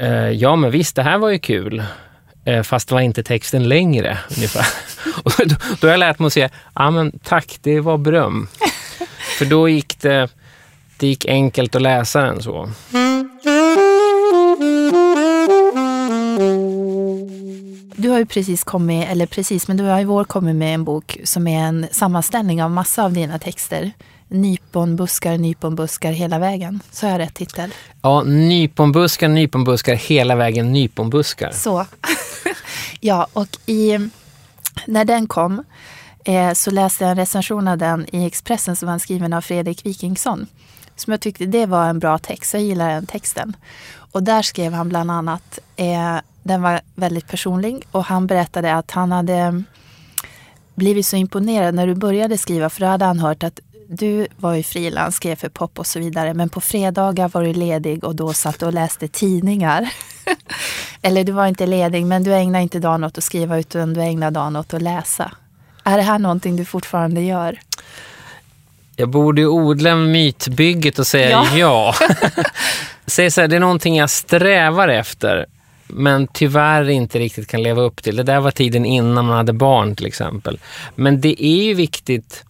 eh, 0.01 0.31
ja 0.31 0.57
men 0.57 0.71
visst, 0.71 0.97
det 0.97 1.03
här 1.03 1.19
var 1.19 1.29
ju 1.31 1.39
kul. 1.39 1.83
Eh, 2.45 2.63
fast 2.63 2.91
var 2.91 3.01
inte 3.01 3.23
texten 3.23 3.69
längre 3.69 4.19
ungefär. 4.37 4.67
Och 5.23 5.33
då, 5.39 5.57
då 5.81 5.87
har 5.87 5.93
jag 5.93 5.99
lärt 5.99 6.19
mig 6.19 6.27
att 6.27 6.33
säga, 6.33 6.51
ja 6.75 6.91
men 6.91 7.19
tack, 7.19 7.59
det 7.63 7.81
var 7.81 7.99
beröm. 7.99 8.49
För 9.39 9.45
då 9.45 9.69
gick 9.69 10.01
det, 10.01 10.29
det 10.99 11.07
gick 11.07 11.27
enkelt 11.27 11.75
att 11.75 11.83
läsa 11.83 12.23
den 12.23 12.43
så. 12.43 12.71
Du 18.01 18.09
har 18.09 18.19
ju 18.19 18.27
precis 18.27 18.65
kommit, 18.65 19.09
eller 19.09 19.27
precis, 19.27 19.69
men 19.69 19.77
du 19.77 19.85
har 19.85 20.01
i 20.01 20.05
vår 20.05 20.25
kommit 20.25 20.57
med 20.57 20.75
en 20.75 20.85
bok 20.85 21.19
som 21.25 21.47
är 21.47 21.61
en 21.61 21.87
sammanställning 21.93 22.63
av 22.63 22.71
massa 22.71 23.05
av 23.05 23.13
dina 23.13 23.39
texter. 23.39 23.93
Nyponbuskar, 24.29 25.39
nyponbuskar 25.39 26.13
hela 26.13 26.39
vägen. 26.39 26.81
Så 26.91 27.07
har 27.07 27.11
jag 27.11 27.19
rätt 27.19 27.35
titel? 27.35 27.71
Ja, 28.03 28.23
nyponbuskar, 28.23 29.29
nyponbuskar, 29.29 29.95
hela 29.95 30.37
vägen 30.37 30.73
nyponbuskar. 30.73 31.51
Så. 31.51 31.87
ja, 33.01 33.27
och 33.33 33.59
i, 33.67 33.99
när 34.87 35.05
den 35.05 35.27
kom 35.27 35.65
eh, 36.25 36.53
så 36.53 36.71
läste 36.71 37.05
jag 37.05 37.11
en 37.11 37.17
recension 37.17 37.69
av 37.69 37.79
den 37.79 38.07
i 38.13 38.27
Expressen 38.27 38.77
som 38.77 38.89
var 38.89 38.99
skriven 38.99 39.33
av 39.33 39.41
Fredrik 39.41 39.87
Wikingsson. 39.87 40.47
Som 40.97 41.11
jag 41.11 41.21
tyckte 41.21 41.47
det 41.47 41.67
var 41.67 41.87
en 41.87 41.99
bra 41.99 42.19
text, 42.19 42.55
jag 42.55 42.63
gillar 42.63 42.91
den 42.91 43.07
texten. 43.07 43.57
Och 44.13 44.23
där 44.23 44.43
skrev 44.43 44.73
han 44.73 44.89
bland 44.89 45.11
annat, 45.11 45.59
eh, 45.77 46.17
den 46.49 46.63
var 46.63 46.81
väldigt 46.95 47.29
personlig 47.29 47.87
och 47.91 48.05
han 48.05 48.27
berättade 48.27 48.75
att 48.75 48.91
han 48.91 49.13
hade 49.13 49.63
blivit 50.75 51.07
så 51.07 51.17
imponerad 51.17 51.75
när 51.75 51.87
du 51.87 51.95
började 51.95 52.39
skriva 52.39 52.71
för 52.71 52.81
då 52.81 52.87
hade 52.87 53.05
han 53.05 53.19
hört 53.19 53.43
att 53.43 53.61
du 53.89 54.27
var 54.37 54.55
ju 54.55 54.63
frilans, 54.63 55.17
skrev 55.17 55.37
för 55.37 55.49
pop 55.49 55.79
och 55.79 55.87
så 55.87 55.99
vidare 55.99 56.35
men 56.35 56.49
på 56.49 56.61
fredagar 56.61 57.29
var 57.29 57.43
du 57.43 57.53
ledig 57.53 58.05
och 58.05 58.15
då 58.15 58.33
satt 58.33 58.63
och 58.63 58.73
läste 58.73 59.09
tidningar. 59.09 59.93
Eller 61.03 61.25
du 61.25 61.33
var 61.33 61.47
inte 61.47 61.67
ledig 61.67 62.07
men 62.07 62.25
du 62.25 62.35
ägnade 62.35 62.63
inte 62.63 62.79
dagen 62.79 63.05
åt 63.05 63.19
att 63.19 63.25
skriva 63.25 63.59
utan 63.59 63.95
du 63.95 64.01
ägnade 64.01 64.35
dagen 64.35 64.57
åt 64.57 64.75
att 64.75 64.83
läsa. 64.83 65.33
Är 65.85 65.97
det 65.97 66.03
här 66.03 66.19
någonting 66.19 66.57
du 66.57 66.65
fortfarande 66.65 67.21
gör? 67.21 67.61
Jag 68.97 69.09
borde 69.09 69.47
odla 69.47 69.97
mytbygget 69.97 70.99
och 70.99 71.07
säga 71.07 71.31
ja. 71.31 71.57
ja. 71.57 71.95
Säg 73.07 73.31
så 73.31 73.41
här, 73.41 73.49
det 73.49 73.57
är 73.57 73.61
någonting 73.61 73.97
jag 73.97 74.11
strävar 74.11 74.89
efter 74.89 75.47
men 75.89 76.27
tyvärr 76.27 76.89
inte 76.89 77.19
riktigt 77.19 77.49
kan 77.49 77.63
leva 77.63 77.83
upp 77.83 78.03
till. 78.03 78.17
Det 78.17 78.23
där 78.23 78.41
var 78.41 78.51
tiden 78.51 78.85
innan 78.85 79.25
man 79.25 79.37
hade 79.37 79.53
barn 79.53 79.97
till 79.97 80.07
exempel. 80.07 80.59
Men 80.95 81.21
det 81.21 81.45
är 81.45 81.63
ju 81.63 81.75
viktigt 81.75 82.45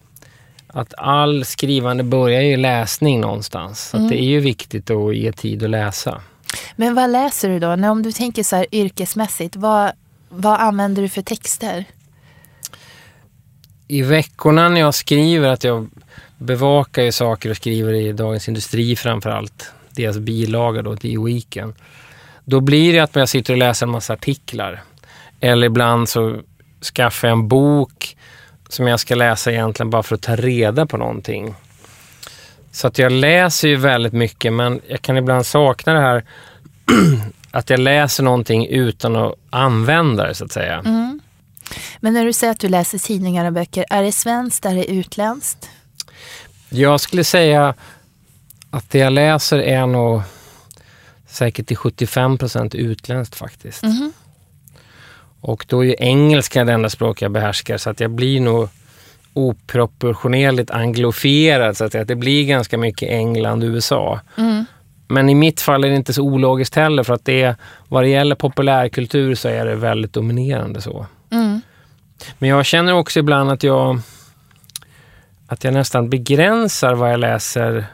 att 0.67 0.93
all 0.97 1.45
skrivande 1.45 2.03
börjar 2.03 2.41
ju 2.41 2.57
läsning 2.57 3.21
någonstans. 3.21 3.89
Så 3.89 3.97
mm. 3.97 4.09
det 4.09 4.21
är 4.21 4.25
ju 4.25 4.39
viktigt 4.39 4.89
att 4.89 5.15
ge 5.15 5.31
tid 5.31 5.63
att 5.63 5.69
läsa. 5.69 6.21
Men 6.75 6.95
vad 6.95 7.09
läser 7.09 7.49
du 7.49 7.59
då? 7.59 7.75
När 7.75 7.89
om 7.89 8.03
du 8.03 8.11
tänker 8.11 8.43
så 8.43 8.55
här 8.55 8.65
yrkesmässigt, 8.71 9.55
vad, 9.55 9.91
vad 10.29 10.59
använder 10.59 11.01
du 11.01 11.09
för 11.09 11.21
texter? 11.21 11.85
I 13.87 14.01
veckorna 14.01 14.69
när 14.69 14.79
jag 14.79 14.95
skriver, 14.95 15.47
att 15.47 15.63
jag 15.63 15.89
bevakar 16.37 17.01
ju 17.01 17.11
saker 17.11 17.49
och 17.49 17.55
skriver 17.55 17.93
i 17.93 18.11
Dagens 18.11 18.47
Industri 18.47 18.95
framför 18.95 19.29
allt. 19.29 19.71
Deras 19.89 20.17
bilaga 20.17 20.81
då 20.81 20.95
till 20.95 21.19
Weekend. 21.19 21.73
Då 22.49 22.59
blir 22.59 22.93
det 22.93 22.99
att 22.99 23.15
jag 23.15 23.29
sitter 23.29 23.53
och 23.53 23.59
läser 23.59 23.85
en 23.85 23.91
massa 23.91 24.13
artiklar. 24.13 24.83
Eller 25.39 25.67
ibland 25.67 26.09
så 26.09 26.41
skaffar 26.95 27.27
jag 27.27 27.35
en 27.35 27.47
bok 27.47 28.17
som 28.69 28.87
jag 28.87 28.99
ska 28.99 29.15
läsa 29.15 29.51
egentligen 29.51 29.89
bara 29.89 30.03
för 30.03 30.15
att 30.15 30.21
ta 30.21 30.35
reda 30.35 30.85
på 30.85 30.97
någonting. 30.97 31.55
Så 32.71 32.87
att 32.87 32.97
jag 32.97 33.11
läser 33.11 33.67
ju 33.67 33.75
väldigt 33.75 34.13
mycket 34.13 34.53
men 34.53 34.81
jag 34.87 35.01
kan 35.01 35.17
ibland 35.17 35.45
sakna 35.45 35.93
det 35.93 35.99
här 35.99 36.23
att 37.51 37.69
jag 37.69 37.79
läser 37.79 38.23
någonting 38.23 38.67
utan 38.67 39.15
att 39.15 39.33
använda 39.49 40.27
det 40.27 40.35
så 40.35 40.45
att 40.45 40.51
säga. 40.51 40.79
Mm. 40.85 41.19
Men 41.99 42.13
när 42.13 42.25
du 42.25 42.33
säger 42.33 42.51
att 42.51 42.59
du 42.59 42.67
läser 42.67 42.97
tidningar 42.97 43.45
och 43.45 43.53
böcker, 43.53 43.85
är 43.89 44.03
det 44.03 44.11
svenskt, 44.11 44.65
är 44.65 44.75
det 44.75 44.91
utländskt? 44.91 45.69
Jag 46.69 46.99
skulle 46.99 47.23
säga 47.23 47.73
att 48.71 48.89
det 48.89 48.99
jag 48.99 49.13
läser 49.13 49.57
är 49.57 49.87
nog 49.87 50.21
säkert 51.29 51.67
till 51.67 51.77
75 51.77 52.37
procent 52.37 52.75
utländskt 52.75 53.35
faktiskt. 53.35 53.83
Mm. 53.83 54.11
Och 55.41 55.65
då 55.67 55.79
är 55.83 55.87
ju 55.87 55.95
engelska 55.99 56.63
det 56.63 56.73
enda 56.73 56.89
språk 56.89 57.21
jag 57.21 57.31
behärskar 57.31 57.77
så 57.77 57.89
att 57.89 57.99
jag 57.99 58.11
blir 58.11 58.41
nog 58.41 58.69
oproportionerligt 59.33 60.71
anglofierad 60.71 61.77
så 61.77 61.85
att 61.85 61.91
det 61.91 62.15
blir 62.15 62.45
ganska 62.45 62.77
mycket 62.77 63.09
England 63.09 63.63
och 63.63 63.67
USA. 63.67 64.19
Mm. 64.37 64.65
Men 65.07 65.29
i 65.29 65.35
mitt 65.35 65.61
fall 65.61 65.83
är 65.83 65.89
det 65.89 65.95
inte 65.95 66.13
så 66.13 66.21
ologiskt 66.21 66.75
heller 66.75 67.03
för 67.03 67.13
att 67.13 67.25
det 67.25 67.55
vad 67.87 68.03
det 68.03 68.09
gäller 68.09 68.35
populärkultur 68.35 69.35
så 69.35 69.47
är 69.47 69.65
det 69.65 69.75
väldigt 69.75 70.13
dominerande 70.13 70.81
så. 70.81 71.05
Mm. 71.31 71.61
Men 72.39 72.49
jag 72.49 72.65
känner 72.65 72.93
också 72.93 73.19
ibland 73.19 73.51
att 73.51 73.63
jag 73.63 74.01
att 75.47 75.63
jag 75.63 75.73
nästan 75.73 76.09
begränsar 76.09 76.95
vad 76.95 77.11
jag 77.11 77.19
läser 77.19 77.85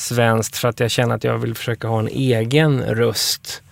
svenskt 0.00 0.56
för 0.56 0.68
att 0.68 0.80
jag 0.80 0.90
känner 0.90 1.14
att 1.14 1.24
jag 1.24 1.38
vill 1.38 1.54
försöka 1.54 1.88
ha 1.88 1.98
en 1.98 2.08
egen 2.08 2.82
röst 2.82 3.62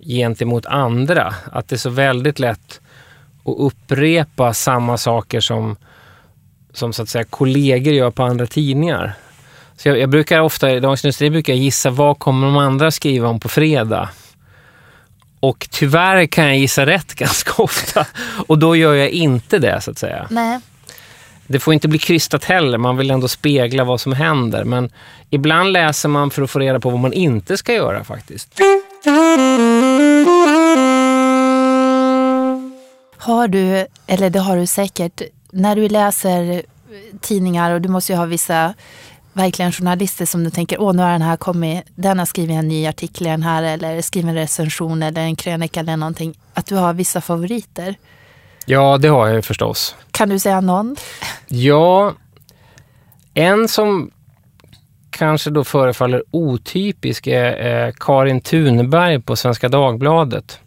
gentemot 0.00 0.66
andra. 0.66 1.34
Att 1.52 1.68
det 1.68 1.76
är 1.76 1.78
så 1.78 1.90
väldigt 1.90 2.38
lätt 2.38 2.80
att 3.44 3.56
upprepa 3.58 4.54
samma 4.54 4.96
saker 4.96 5.40
som, 5.40 5.76
som 6.72 6.92
så 6.92 7.02
att 7.02 7.08
säga 7.08 7.24
kollegor 7.24 7.94
gör 7.94 8.10
på 8.10 8.22
andra 8.22 8.46
tidningar. 8.46 9.14
Så 9.76 9.88
jag, 9.88 9.98
jag 9.98 10.08
brukar 10.08 10.40
ofta, 10.40 10.70
i 10.70 10.80
Dagens 10.80 11.04
Industri 11.04 11.30
brukar 11.30 11.52
jag 11.52 11.62
gissa 11.62 11.90
vad 11.90 12.18
kommer 12.18 12.46
de 12.46 12.56
andra 12.56 12.90
skriva 12.90 13.28
om 13.28 13.40
på 13.40 13.48
fredag? 13.48 14.08
Och 15.40 15.68
tyvärr 15.70 16.26
kan 16.26 16.44
jag 16.44 16.58
gissa 16.58 16.86
rätt 16.86 17.14
ganska 17.14 17.62
ofta. 17.62 18.06
Och 18.46 18.58
då 18.58 18.76
gör 18.76 18.94
jag 18.94 19.08
inte 19.08 19.58
det 19.58 19.80
så 19.80 19.90
att 19.90 19.98
säga. 19.98 20.26
Nej. 20.30 20.60
Det 21.52 21.60
får 21.60 21.74
inte 21.74 21.88
bli 21.88 21.98
krystat 21.98 22.44
heller, 22.44 22.78
man 22.78 22.96
vill 22.96 23.10
ändå 23.10 23.28
spegla 23.28 23.84
vad 23.84 24.00
som 24.00 24.12
händer. 24.12 24.64
Men 24.64 24.90
ibland 25.30 25.72
läser 25.72 26.08
man 26.08 26.30
för 26.30 26.42
att 26.42 26.50
få 26.50 26.58
reda 26.58 26.80
på 26.80 26.90
vad 26.90 27.00
man 27.00 27.12
inte 27.12 27.56
ska 27.56 27.74
göra 27.74 28.04
faktiskt. 28.04 28.60
Har 33.16 33.48
du, 33.48 33.86
eller 34.06 34.30
det 34.30 34.38
har 34.38 34.56
du 34.56 34.66
säkert, 34.66 35.22
när 35.50 35.76
du 35.76 35.88
läser 35.88 36.62
tidningar 37.20 37.70
och 37.70 37.80
du 37.80 37.88
måste 37.88 38.12
ju 38.12 38.18
ha 38.18 38.24
vissa 38.24 38.74
verkligen 39.32 39.72
journalister 39.72 40.26
som 40.26 40.44
du 40.44 40.50
tänker, 40.50 40.80
åh 40.80 40.92
nu 40.92 41.02
har 41.02 41.12
den 41.12 41.22
här 41.22 41.36
kommit, 41.36 41.84
den 41.94 42.18
har 42.18 42.26
skrivit 42.26 42.56
en 42.56 42.68
ny 42.68 42.86
artikel 42.86 43.26
i 43.26 43.30
den 43.30 43.42
här 43.42 43.62
eller 43.62 44.00
skrivit 44.00 44.28
en 44.28 44.34
recension 44.34 45.02
eller 45.02 45.20
en 45.20 45.36
krönika 45.36 45.80
eller 45.80 45.96
någonting. 45.96 46.38
Att 46.54 46.66
du 46.66 46.74
har 46.74 46.92
vissa 46.92 47.20
favoriter. 47.20 47.94
Ja, 48.66 48.98
det 48.98 49.08
har 49.08 49.28
jag 49.28 49.44
förstås. 49.44 49.96
Kan 50.10 50.28
du 50.28 50.38
säga 50.38 50.60
någon? 50.60 50.96
Ja, 51.48 52.14
en 53.34 53.68
som 53.68 54.10
kanske 55.10 55.50
då 55.50 55.64
förefaller 55.64 56.22
otypisk 56.30 57.26
är 57.26 57.86
eh, 57.86 57.92
Karin 58.00 58.40
Thunberg 58.40 59.20
på 59.20 59.36
Svenska 59.36 59.68
Dagbladet. 59.68 60.60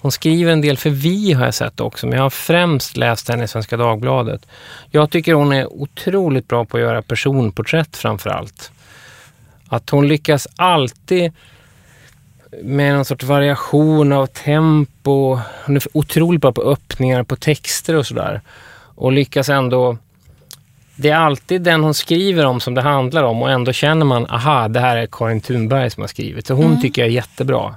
Hon 0.00 0.12
skriver 0.12 0.52
en 0.52 0.60
del 0.60 0.76
för 0.76 0.90
Vi 0.90 1.32
har 1.32 1.44
jag 1.44 1.54
sett 1.54 1.80
också, 1.80 2.06
men 2.06 2.16
jag 2.16 2.22
har 2.22 2.30
främst 2.30 2.96
läst 2.96 3.28
henne 3.28 3.44
i 3.44 3.48
Svenska 3.48 3.76
Dagbladet. 3.76 4.46
Jag 4.90 5.10
tycker 5.10 5.34
hon 5.34 5.52
är 5.52 5.72
otroligt 5.72 6.48
bra 6.48 6.64
på 6.64 6.76
att 6.76 6.82
göra 6.82 7.02
personporträtt 7.02 7.96
framför 7.96 8.30
allt. 8.30 8.70
Att 9.68 9.90
hon 9.90 10.08
lyckas 10.08 10.48
alltid 10.56 11.32
med 12.62 12.94
någon 12.94 13.04
sorts 13.04 13.24
variation 13.24 14.12
av 14.12 14.26
tempo. 14.26 15.38
Hon 15.64 15.76
är 15.76 15.82
otroligt 15.92 16.40
bra 16.40 16.52
på 16.52 16.62
öppningar 16.62 17.22
på 17.22 17.36
texter 17.36 17.96
och 17.96 18.06
sådär. 18.06 18.40
Och 18.94 19.12
lyckas 19.12 19.48
ändå... 19.48 19.96
Det 20.96 21.10
är 21.10 21.16
alltid 21.16 21.62
den 21.62 21.82
hon 21.82 21.94
skriver 21.94 22.46
om 22.46 22.60
som 22.60 22.74
det 22.74 22.82
handlar 22.82 23.22
om 23.22 23.42
och 23.42 23.50
ändå 23.50 23.72
känner 23.72 24.06
man, 24.06 24.26
aha, 24.26 24.68
det 24.68 24.80
här 24.80 24.96
är 24.96 25.08
Karin 25.12 25.40
Thunberg 25.40 25.90
som 25.90 26.00
har 26.00 26.08
skrivit. 26.08 26.46
Så 26.46 26.54
hon 26.54 26.66
mm. 26.66 26.80
tycker 26.80 27.02
jag 27.02 27.08
är 27.08 27.12
jättebra. 27.12 27.76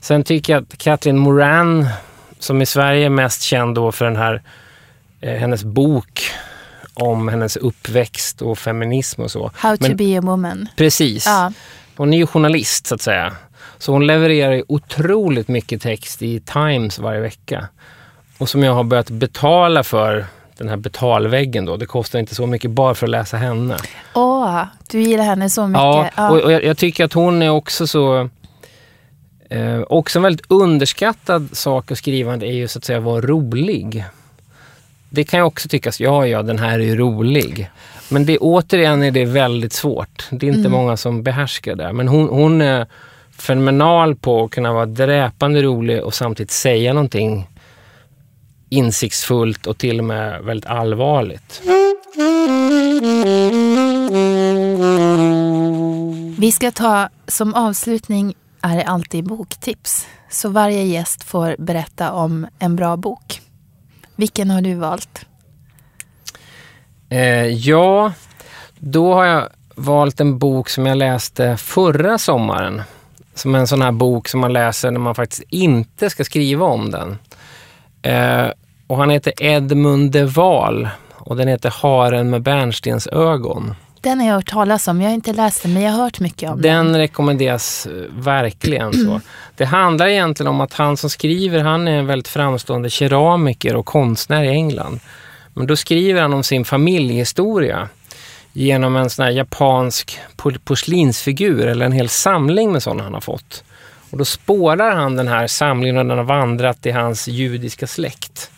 Sen 0.00 0.24
tycker 0.24 0.52
jag 0.52 0.62
att 0.62 0.78
Kathleen 0.78 1.18
Moran, 1.18 1.88
som 2.38 2.62
i 2.62 2.66
Sverige 2.66 3.06
är 3.06 3.10
mest 3.10 3.42
känd 3.42 3.74
då 3.74 3.92
för 3.92 4.04
den 4.04 4.16
här, 4.16 4.42
eh, 5.20 5.34
hennes 5.34 5.64
bok 5.64 6.22
om 6.94 7.28
hennes 7.28 7.56
uppväxt 7.56 8.42
och 8.42 8.58
feminism 8.58 9.22
och 9.22 9.30
så. 9.30 9.50
How 9.54 9.76
Men, 9.80 9.90
to 9.90 9.96
be 9.96 10.18
a 10.18 10.20
woman. 10.20 10.68
Precis. 10.76 11.26
Ja. 11.26 11.52
Hon 11.96 12.14
är 12.14 12.18
ju 12.18 12.26
journalist 12.26 12.86
så 12.86 12.94
att 12.94 13.02
säga. 13.02 13.32
Så 13.78 13.92
hon 13.92 14.06
levererar 14.06 14.62
otroligt 14.68 15.48
mycket 15.48 15.82
text 15.82 16.22
i 16.22 16.40
Times 16.40 16.98
varje 16.98 17.20
vecka. 17.20 17.68
Och 18.38 18.48
som 18.48 18.62
jag 18.62 18.74
har 18.74 18.84
börjat 18.84 19.10
betala 19.10 19.84
för 19.84 20.26
den 20.58 20.68
här 20.68 20.76
betalväggen 20.76 21.64
då. 21.64 21.76
Det 21.76 21.86
kostar 21.86 22.18
inte 22.18 22.34
så 22.34 22.46
mycket 22.46 22.70
bara 22.70 22.94
för 22.94 23.06
att 23.06 23.10
läsa 23.10 23.36
henne. 23.36 23.76
Åh, 24.14 24.62
du 24.90 25.00
gillar 25.00 25.24
henne 25.24 25.50
så 25.50 25.66
mycket. 25.66 25.82
Ja, 25.82 26.10
ja. 26.16 26.30
och, 26.30 26.52
jag, 26.52 26.64
jag, 26.64 26.78
tycker 26.78 27.04
att 27.04 27.12
hon 27.12 27.42
är 27.42 27.50
också 27.50 27.86
så... 27.86 28.28
Eh, 29.50 29.80
också 29.80 30.18
en 30.18 30.22
väldigt 30.22 30.46
underskattad 30.48 31.48
sak 31.52 31.92
att 31.92 31.98
skrivande 31.98 32.46
är 32.46 32.52
ju 32.52 32.68
så 32.68 32.78
att 32.78 32.84
säga 32.84 33.00
vara 33.00 33.20
rolig. 33.20 34.04
Det 35.10 35.24
kan 35.24 35.40
ju 35.40 35.44
också 35.44 35.68
tyckas, 35.68 36.00
ja 36.00 36.26
ja 36.26 36.42
den 36.42 36.58
här 36.58 36.78
är 36.78 36.84
ju 36.84 36.96
rolig. 36.96 37.70
Men 38.08 38.26
det, 38.26 38.38
återigen 38.38 39.02
är 39.02 39.10
det 39.10 39.24
väldigt 39.24 39.72
svårt. 39.72 40.26
Det 40.30 40.46
är 40.46 40.48
inte 40.48 40.60
mm. 40.60 40.72
många 40.72 40.96
som 40.96 41.22
behärskar 41.22 41.74
det. 41.74 41.92
Men 41.92 42.08
hon, 42.08 42.28
hon 42.28 42.60
är 42.60 42.86
fenomenal 43.38 44.16
på 44.16 44.44
att 44.44 44.50
kunna 44.50 44.72
vara 44.72 44.86
dräpande 44.86 45.62
rolig 45.62 46.04
och 46.04 46.14
samtidigt 46.14 46.50
säga 46.50 46.92
någonting 46.92 47.46
insiktsfullt 48.68 49.66
och 49.66 49.78
till 49.78 49.98
och 49.98 50.04
med 50.04 50.42
väldigt 50.42 50.70
allvarligt. 50.70 51.62
Vi 56.38 56.52
ska 56.52 56.70
ta 56.70 57.08
som 57.26 57.54
avslutning 57.54 58.34
är 58.62 58.76
det 58.76 58.84
alltid 58.84 59.24
boktips. 59.24 60.06
Så 60.30 60.48
varje 60.48 60.82
gäst 60.82 61.24
får 61.24 61.56
berätta 61.58 62.12
om 62.12 62.46
en 62.58 62.76
bra 62.76 62.96
bok. 62.96 63.40
Vilken 64.16 64.50
har 64.50 64.60
du 64.60 64.74
valt? 64.74 65.26
Eh, 67.08 67.46
ja, 67.46 68.12
då 68.78 69.14
har 69.14 69.24
jag 69.24 69.48
valt 69.74 70.20
en 70.20 70.38
bok 70.38 70.68
som 70.68 70.86
jag 70.86 70.98
läste 70.98 71.56
förra 71.56 72.18
sommaren. 72.18 72.82
Som 73.38 73.54
en 73.54 73.66
sån 73.66 73.82
här 73.82 73.92
bok 73.92 74.28
som 74.28 74.40
man 74.40 74.52
läser 74.52 74.90
när 74.90 75.00
man 75.00 75.14
faktiskt 75.14 75.42
inte 75.48 76.10
ska 76.10 76.24
skriva 76.24 76.66
om 76.66 76.90
den. 76.90 77.18
Eh, 78.02 78.50
och 78.86 78.96
han 78.96 79.10
heter 79.10 79.32
Edmund 79.42 80.10
de 80.10 80.26
Waal 80.26 80.88
och 81.12 81.36
den 81.36 81.48
heter 81.48 81.70
Haren 81.82 82.30
med 82.30 82.42
bärnstens 82.42 83.06
ögon. 83.06 83.74
Den 84.00 84.20
har 84.20 84.26
jag 84.26 84.34
hört 84.34 84.50
talas 84.50 84.88
om. 84.88 85.00
Jag 85.00 85.08
har 85.08 85.14
inte 85.14 85.32
läst 85.32 85.62
den, 85.62 85.72
men 85.72 85.82
jag 85.82 85.92
har 85.92 86.02
hört 86.02 86.20
mycket 86.20 86.50
om 86.50 86.62
den. 86.62 86.86
Den 86.86 86.96
rekommenderas 86.96 87.86
eh, 87.86 87.92
verkligen. 88.10 88.92
så. 88.92 89.20
Det 89.56 89.64
handlar 89.64 90.06
egentligen 90.06 90.50
om 90.50 90.60
att 90.60 90.72
han 90.72 90.96
som 90.96 91.10
skriver, 91.10 91.58
han 91.58 91.88
är 91.88 91.98
en 91.98 92.06
väldigt 92.06 92.28
framstående 92.28 92.90
keramiker 92.90 93.76
och 93.76 93.86
konstnär 93.86 94.42
i 94.44 94.48
England. 94.48 95.00
Men 95.54 95.66
då 95.66 95.76
skriver 95.76 96.22
han 96.22 96.34
om 96.34 96.42
sin 96.42 96.64
familjehistoria 96.64 97.88
genom 98.58 98.96
en 98.96 99.10
sån 99.10 99.34
japansk 99.34 100.18
porslinsfigur 100.64 101.66
eller 101.66 101.86
en 101.86 101.92
hel 101.92 102.08
samling 102.08 102.72
med 102.72 102.82
sådana 102.82 103.02
han 103.02 103.14
har 103.14 103.20
fått. 103.20 103.64
Och 104.10 104.18
då 104.18 104.24
spårar 104.24 104.94
han 104.94 105.16
den 105.16 105.28
här 105.28 105.46
samlingen 105.46 105.98
och 105.98 106.04
den 106.04 106.18
har 106.18 106.24
vandrat 106.24 106.86
i 106.86 106.90
hans 106.90 107.28
judiska 107.28 107.86
släkt. 107.86 108.50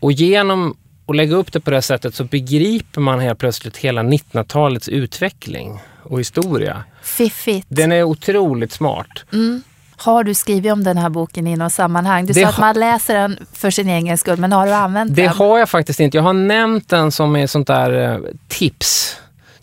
Och 0.00 0.12
genom 0.12 0.76
att 1.06 1.16
lägga 1.16 1.36
upp 1.36 1.52
det 1.52 1.60
på 1.60 1.70
det 1.70 1.82
sättet 1.82 2.14
så 2.14 2.24
begriper 2.24 3.00
man 3.00 3.20
helt 3.20 3.38
plötsligt 3.38 3.76
hela 3.76 4.02
1900-talets 4.02 4.88
utveckling 4.88 5.80
och 6.02 6.20
historia. 6.20 6.84
Fiffigt. 7.02 7.66
Den 7.68 7.92
är 7.92 8.02
otroligt 8.02 8.72
smart. 8.72 9.24
Mm. 9.32 9.62
Har 9.96 10.24
du 10.24 10.34
skrivit 10.34 10.72
om 10.72 10.84
den 10.84 10.98
här 10.98 11.08
boken 11.08 11.46
i 11.46 11.56
något 11.56 11.72
sammanhang? 11.72 12.26
Du 12.26 12.32
det 12.32 12.42
sa 12.42 12.48
att 12.48 12.58
man 12.58 12.78
läser 12.80 13.14
den 13.14 13.38
för 13.52 13.70
sin 13.70 13.88
egen 13.88 14.18
skull, 14.18 14.38
men 14.38 14.52
har 14.52 14.66
du 14.66 14.72
använt 14.72 15.16
det 15.16 15.22
den? 15.22 15.30
Det 15.30 15.36
har 15.36 15.58
jag 15.58 15.68
faktiskt 15.68 16.00
inte. 16.00 16.16
Jag 16.16 16.22
har 16.22 16.32
nämnt 16.32 16.88
den 16.88 17.12
som 17.12 17.36
ett 17.36 17.50
sånt 17.50 17.66
där 17.66 18.12
eh, 18.14 18.18
tips. 18.48 19.16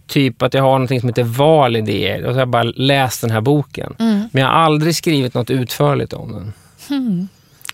Typ 0.07 0.41
att 0.41 0.53
jag 0.53 0.63
har 0.63 0.71
någonting 0.71 0.99
som 0.99 1.09
heter 1.09 1.23
validéer 1.23 2.25
och 2.25 2.27
så 2.27 2.33
har 2.33 2.39
jag 2.39 2.47
bara 2.47 2.63
läst 2.63 3.21
den 3.21 3.31
här 3.31 3.41
boken. 3.41 3.95
Mm. 3.99 4.29
Men 4.31 4.41
jag 4.41 4.49
har 4.49 4.55
aldrig 4.55 4.95
skrivit 4.95 5.33
något 5.33 5.49
utförligt 5.49 6.13
om 6.13 6.31
den. 6.31 6.53
Hmm. 6.87 7.27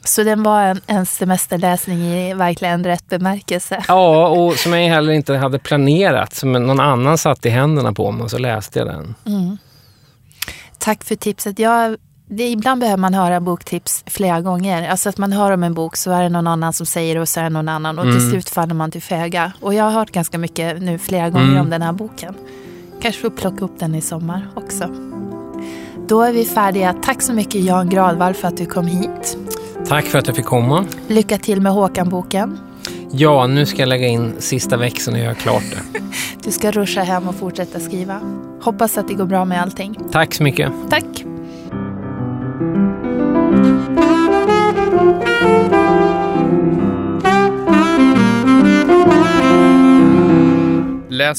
Så 0.03 0.23
den 0.23 0.43
var 0.43 0.63
en, 0.63 0.81
en 0.87 1.05
semesterläsning 1.05 2.01
i 2.01 2.33
verkligen 2.33 2.83
rätt 2.83 3.09
bemärkelse? 3.09 3.83
Ja, 3.87 4.27
och 4.27 4.55
som 4.55 4.73
jag 4.73 4.89
heller 4.89 5.13
inte 5.13 5.35
hade 5.35 5.59
planerat. 5.59 6.35
Som 6.35 6.51
någon 6.51 6.79
annan 6.79 7.17
satt 7.17 7.45
i 7.45 7.49
händerna 7.49 7.93
på 7.93 8.11
mig 8.11 8.23
och 8.23 8.31
så 8.31 8.37
läste 8.37 8.79
jag 8.79 8.87
den. 8.87 9.15
Mm. 9.25 9.57
Tack 10.77 11.03
för 11.03 11.15
tipset. 11.15 11.59
Jag 11.59 11.97
det, 12.31 12.49
ibland 12.49 12.79
behöver 12.79 12.97
man 12.97 13.13
höra 13.13 13.39
boktips 13.39 14.03
flera 14.07 14.41
gånger. 14.41 14.89
Alltså 14.89 15.09
att 15.09 15.17
man 15.17 15.31
hör 15.31 15.51
om 15.51 15.63
en 15.63 15.73
bok 15.73 15.95
så 15.95 16.11
är 16.11 16.23
det 16.23 16.29
någon 16.29 16.47
annan 16.47 16.73
som 16.73 16.85
säger 16.85 17.15
det 17.15 17.21
och 17.21 17.29
så 17.29 17.39
är 17.39 17.43
det 17.43 17.49
någon 17.49 17.69
annan. 17.69 17.99
Och 17.99 18.05
mm. 18.05 18.17
till 18.17 18.29
slut 18.29 18.49
faller 18.49 18.73
man 18.73 18.91
till 18.91 19.01
föga. 19.01 19.53
Och 19.61 19.73
jag 19.73 19.83
har 19.83 19.91
hört 19.91 20.11
ganska 20.11 20.37
mycket 20.37 20.81
nu 20.81 20.97
flera 20.97 21.29
gånger 21.29 21.45
mm. 21.45 21.61
om 21.61 21.69
den 21.69 21.81
här 21.81 21.93
boken. 21.93 22.33
Kanske 23.01 23.21
får 23.21 23.29
plocka 23.29 23.65
upp 23.65 23.79
den 23.79 23.95
i 23.95 24.01
sommar 24.01 24.47
också. 24.55 24.95
Då 26.07 26.21
är 26.21 26.33
vi 26.33 26.45
färdiga. 26.45 26.95
Tack 27.03 27.21
så 27.21 27.33
mycket 27.33 27.63
Jan 27.63 27.89
Gradvall 27.89 28.33
för 28.33 28.47
att 28.47 28.57
du 28.57 28.65
kom 28.65 28.87
hit. 28.87 29.37
Tack 29.87 30.05
för 30.05 30.19
att 30.19 30.27
jag 30.27 30.35
fick 30.35 30.45
komma. 30.45 30.85
Lycka 31.07 31.37
till 31.37 31.61
med 31.61 31.71
Håkan-boken. 31.71 32.59
Ja, 33.11 33.47
nu 33.47 33.65
ska 33.65 33.81
jag 33.81 33.89
lägga 33.89 34.07
in 34.07 34.33
sista 34.39 34.77
växeln 34.77 35.17
och 35.17 35.23
göra 35.23 35.35
klart 35.35 35.63
det. 35.71 35.99
du 36.43 36.51
ska 36.51 36.71
ruscha 36.71 37.01
hem 37.01 37.27
och 37.27 37.35
fortsätta 37.35 37.79
skriva. 37.79 38.21
Hoppas 38.61 38.97
att 38.97 39.07
det 39.07 39.13
går 39.13 39.25
bra 39.25 39.45
med 39.45 39.61
allting. 39.61 39.97
Tack 40.11 40.33
så 40.33 40.43
mycket. 40.43 40.71
Tack. 40.89 41.08
Läs 42.59 42.65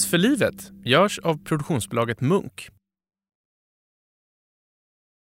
för 0.07 0.19
livet 0.19 0.73
görs 0.85 1.19
av 1.19 1.45
produktionsbolaget 1.45 2.21
Munk. 2.21 2.69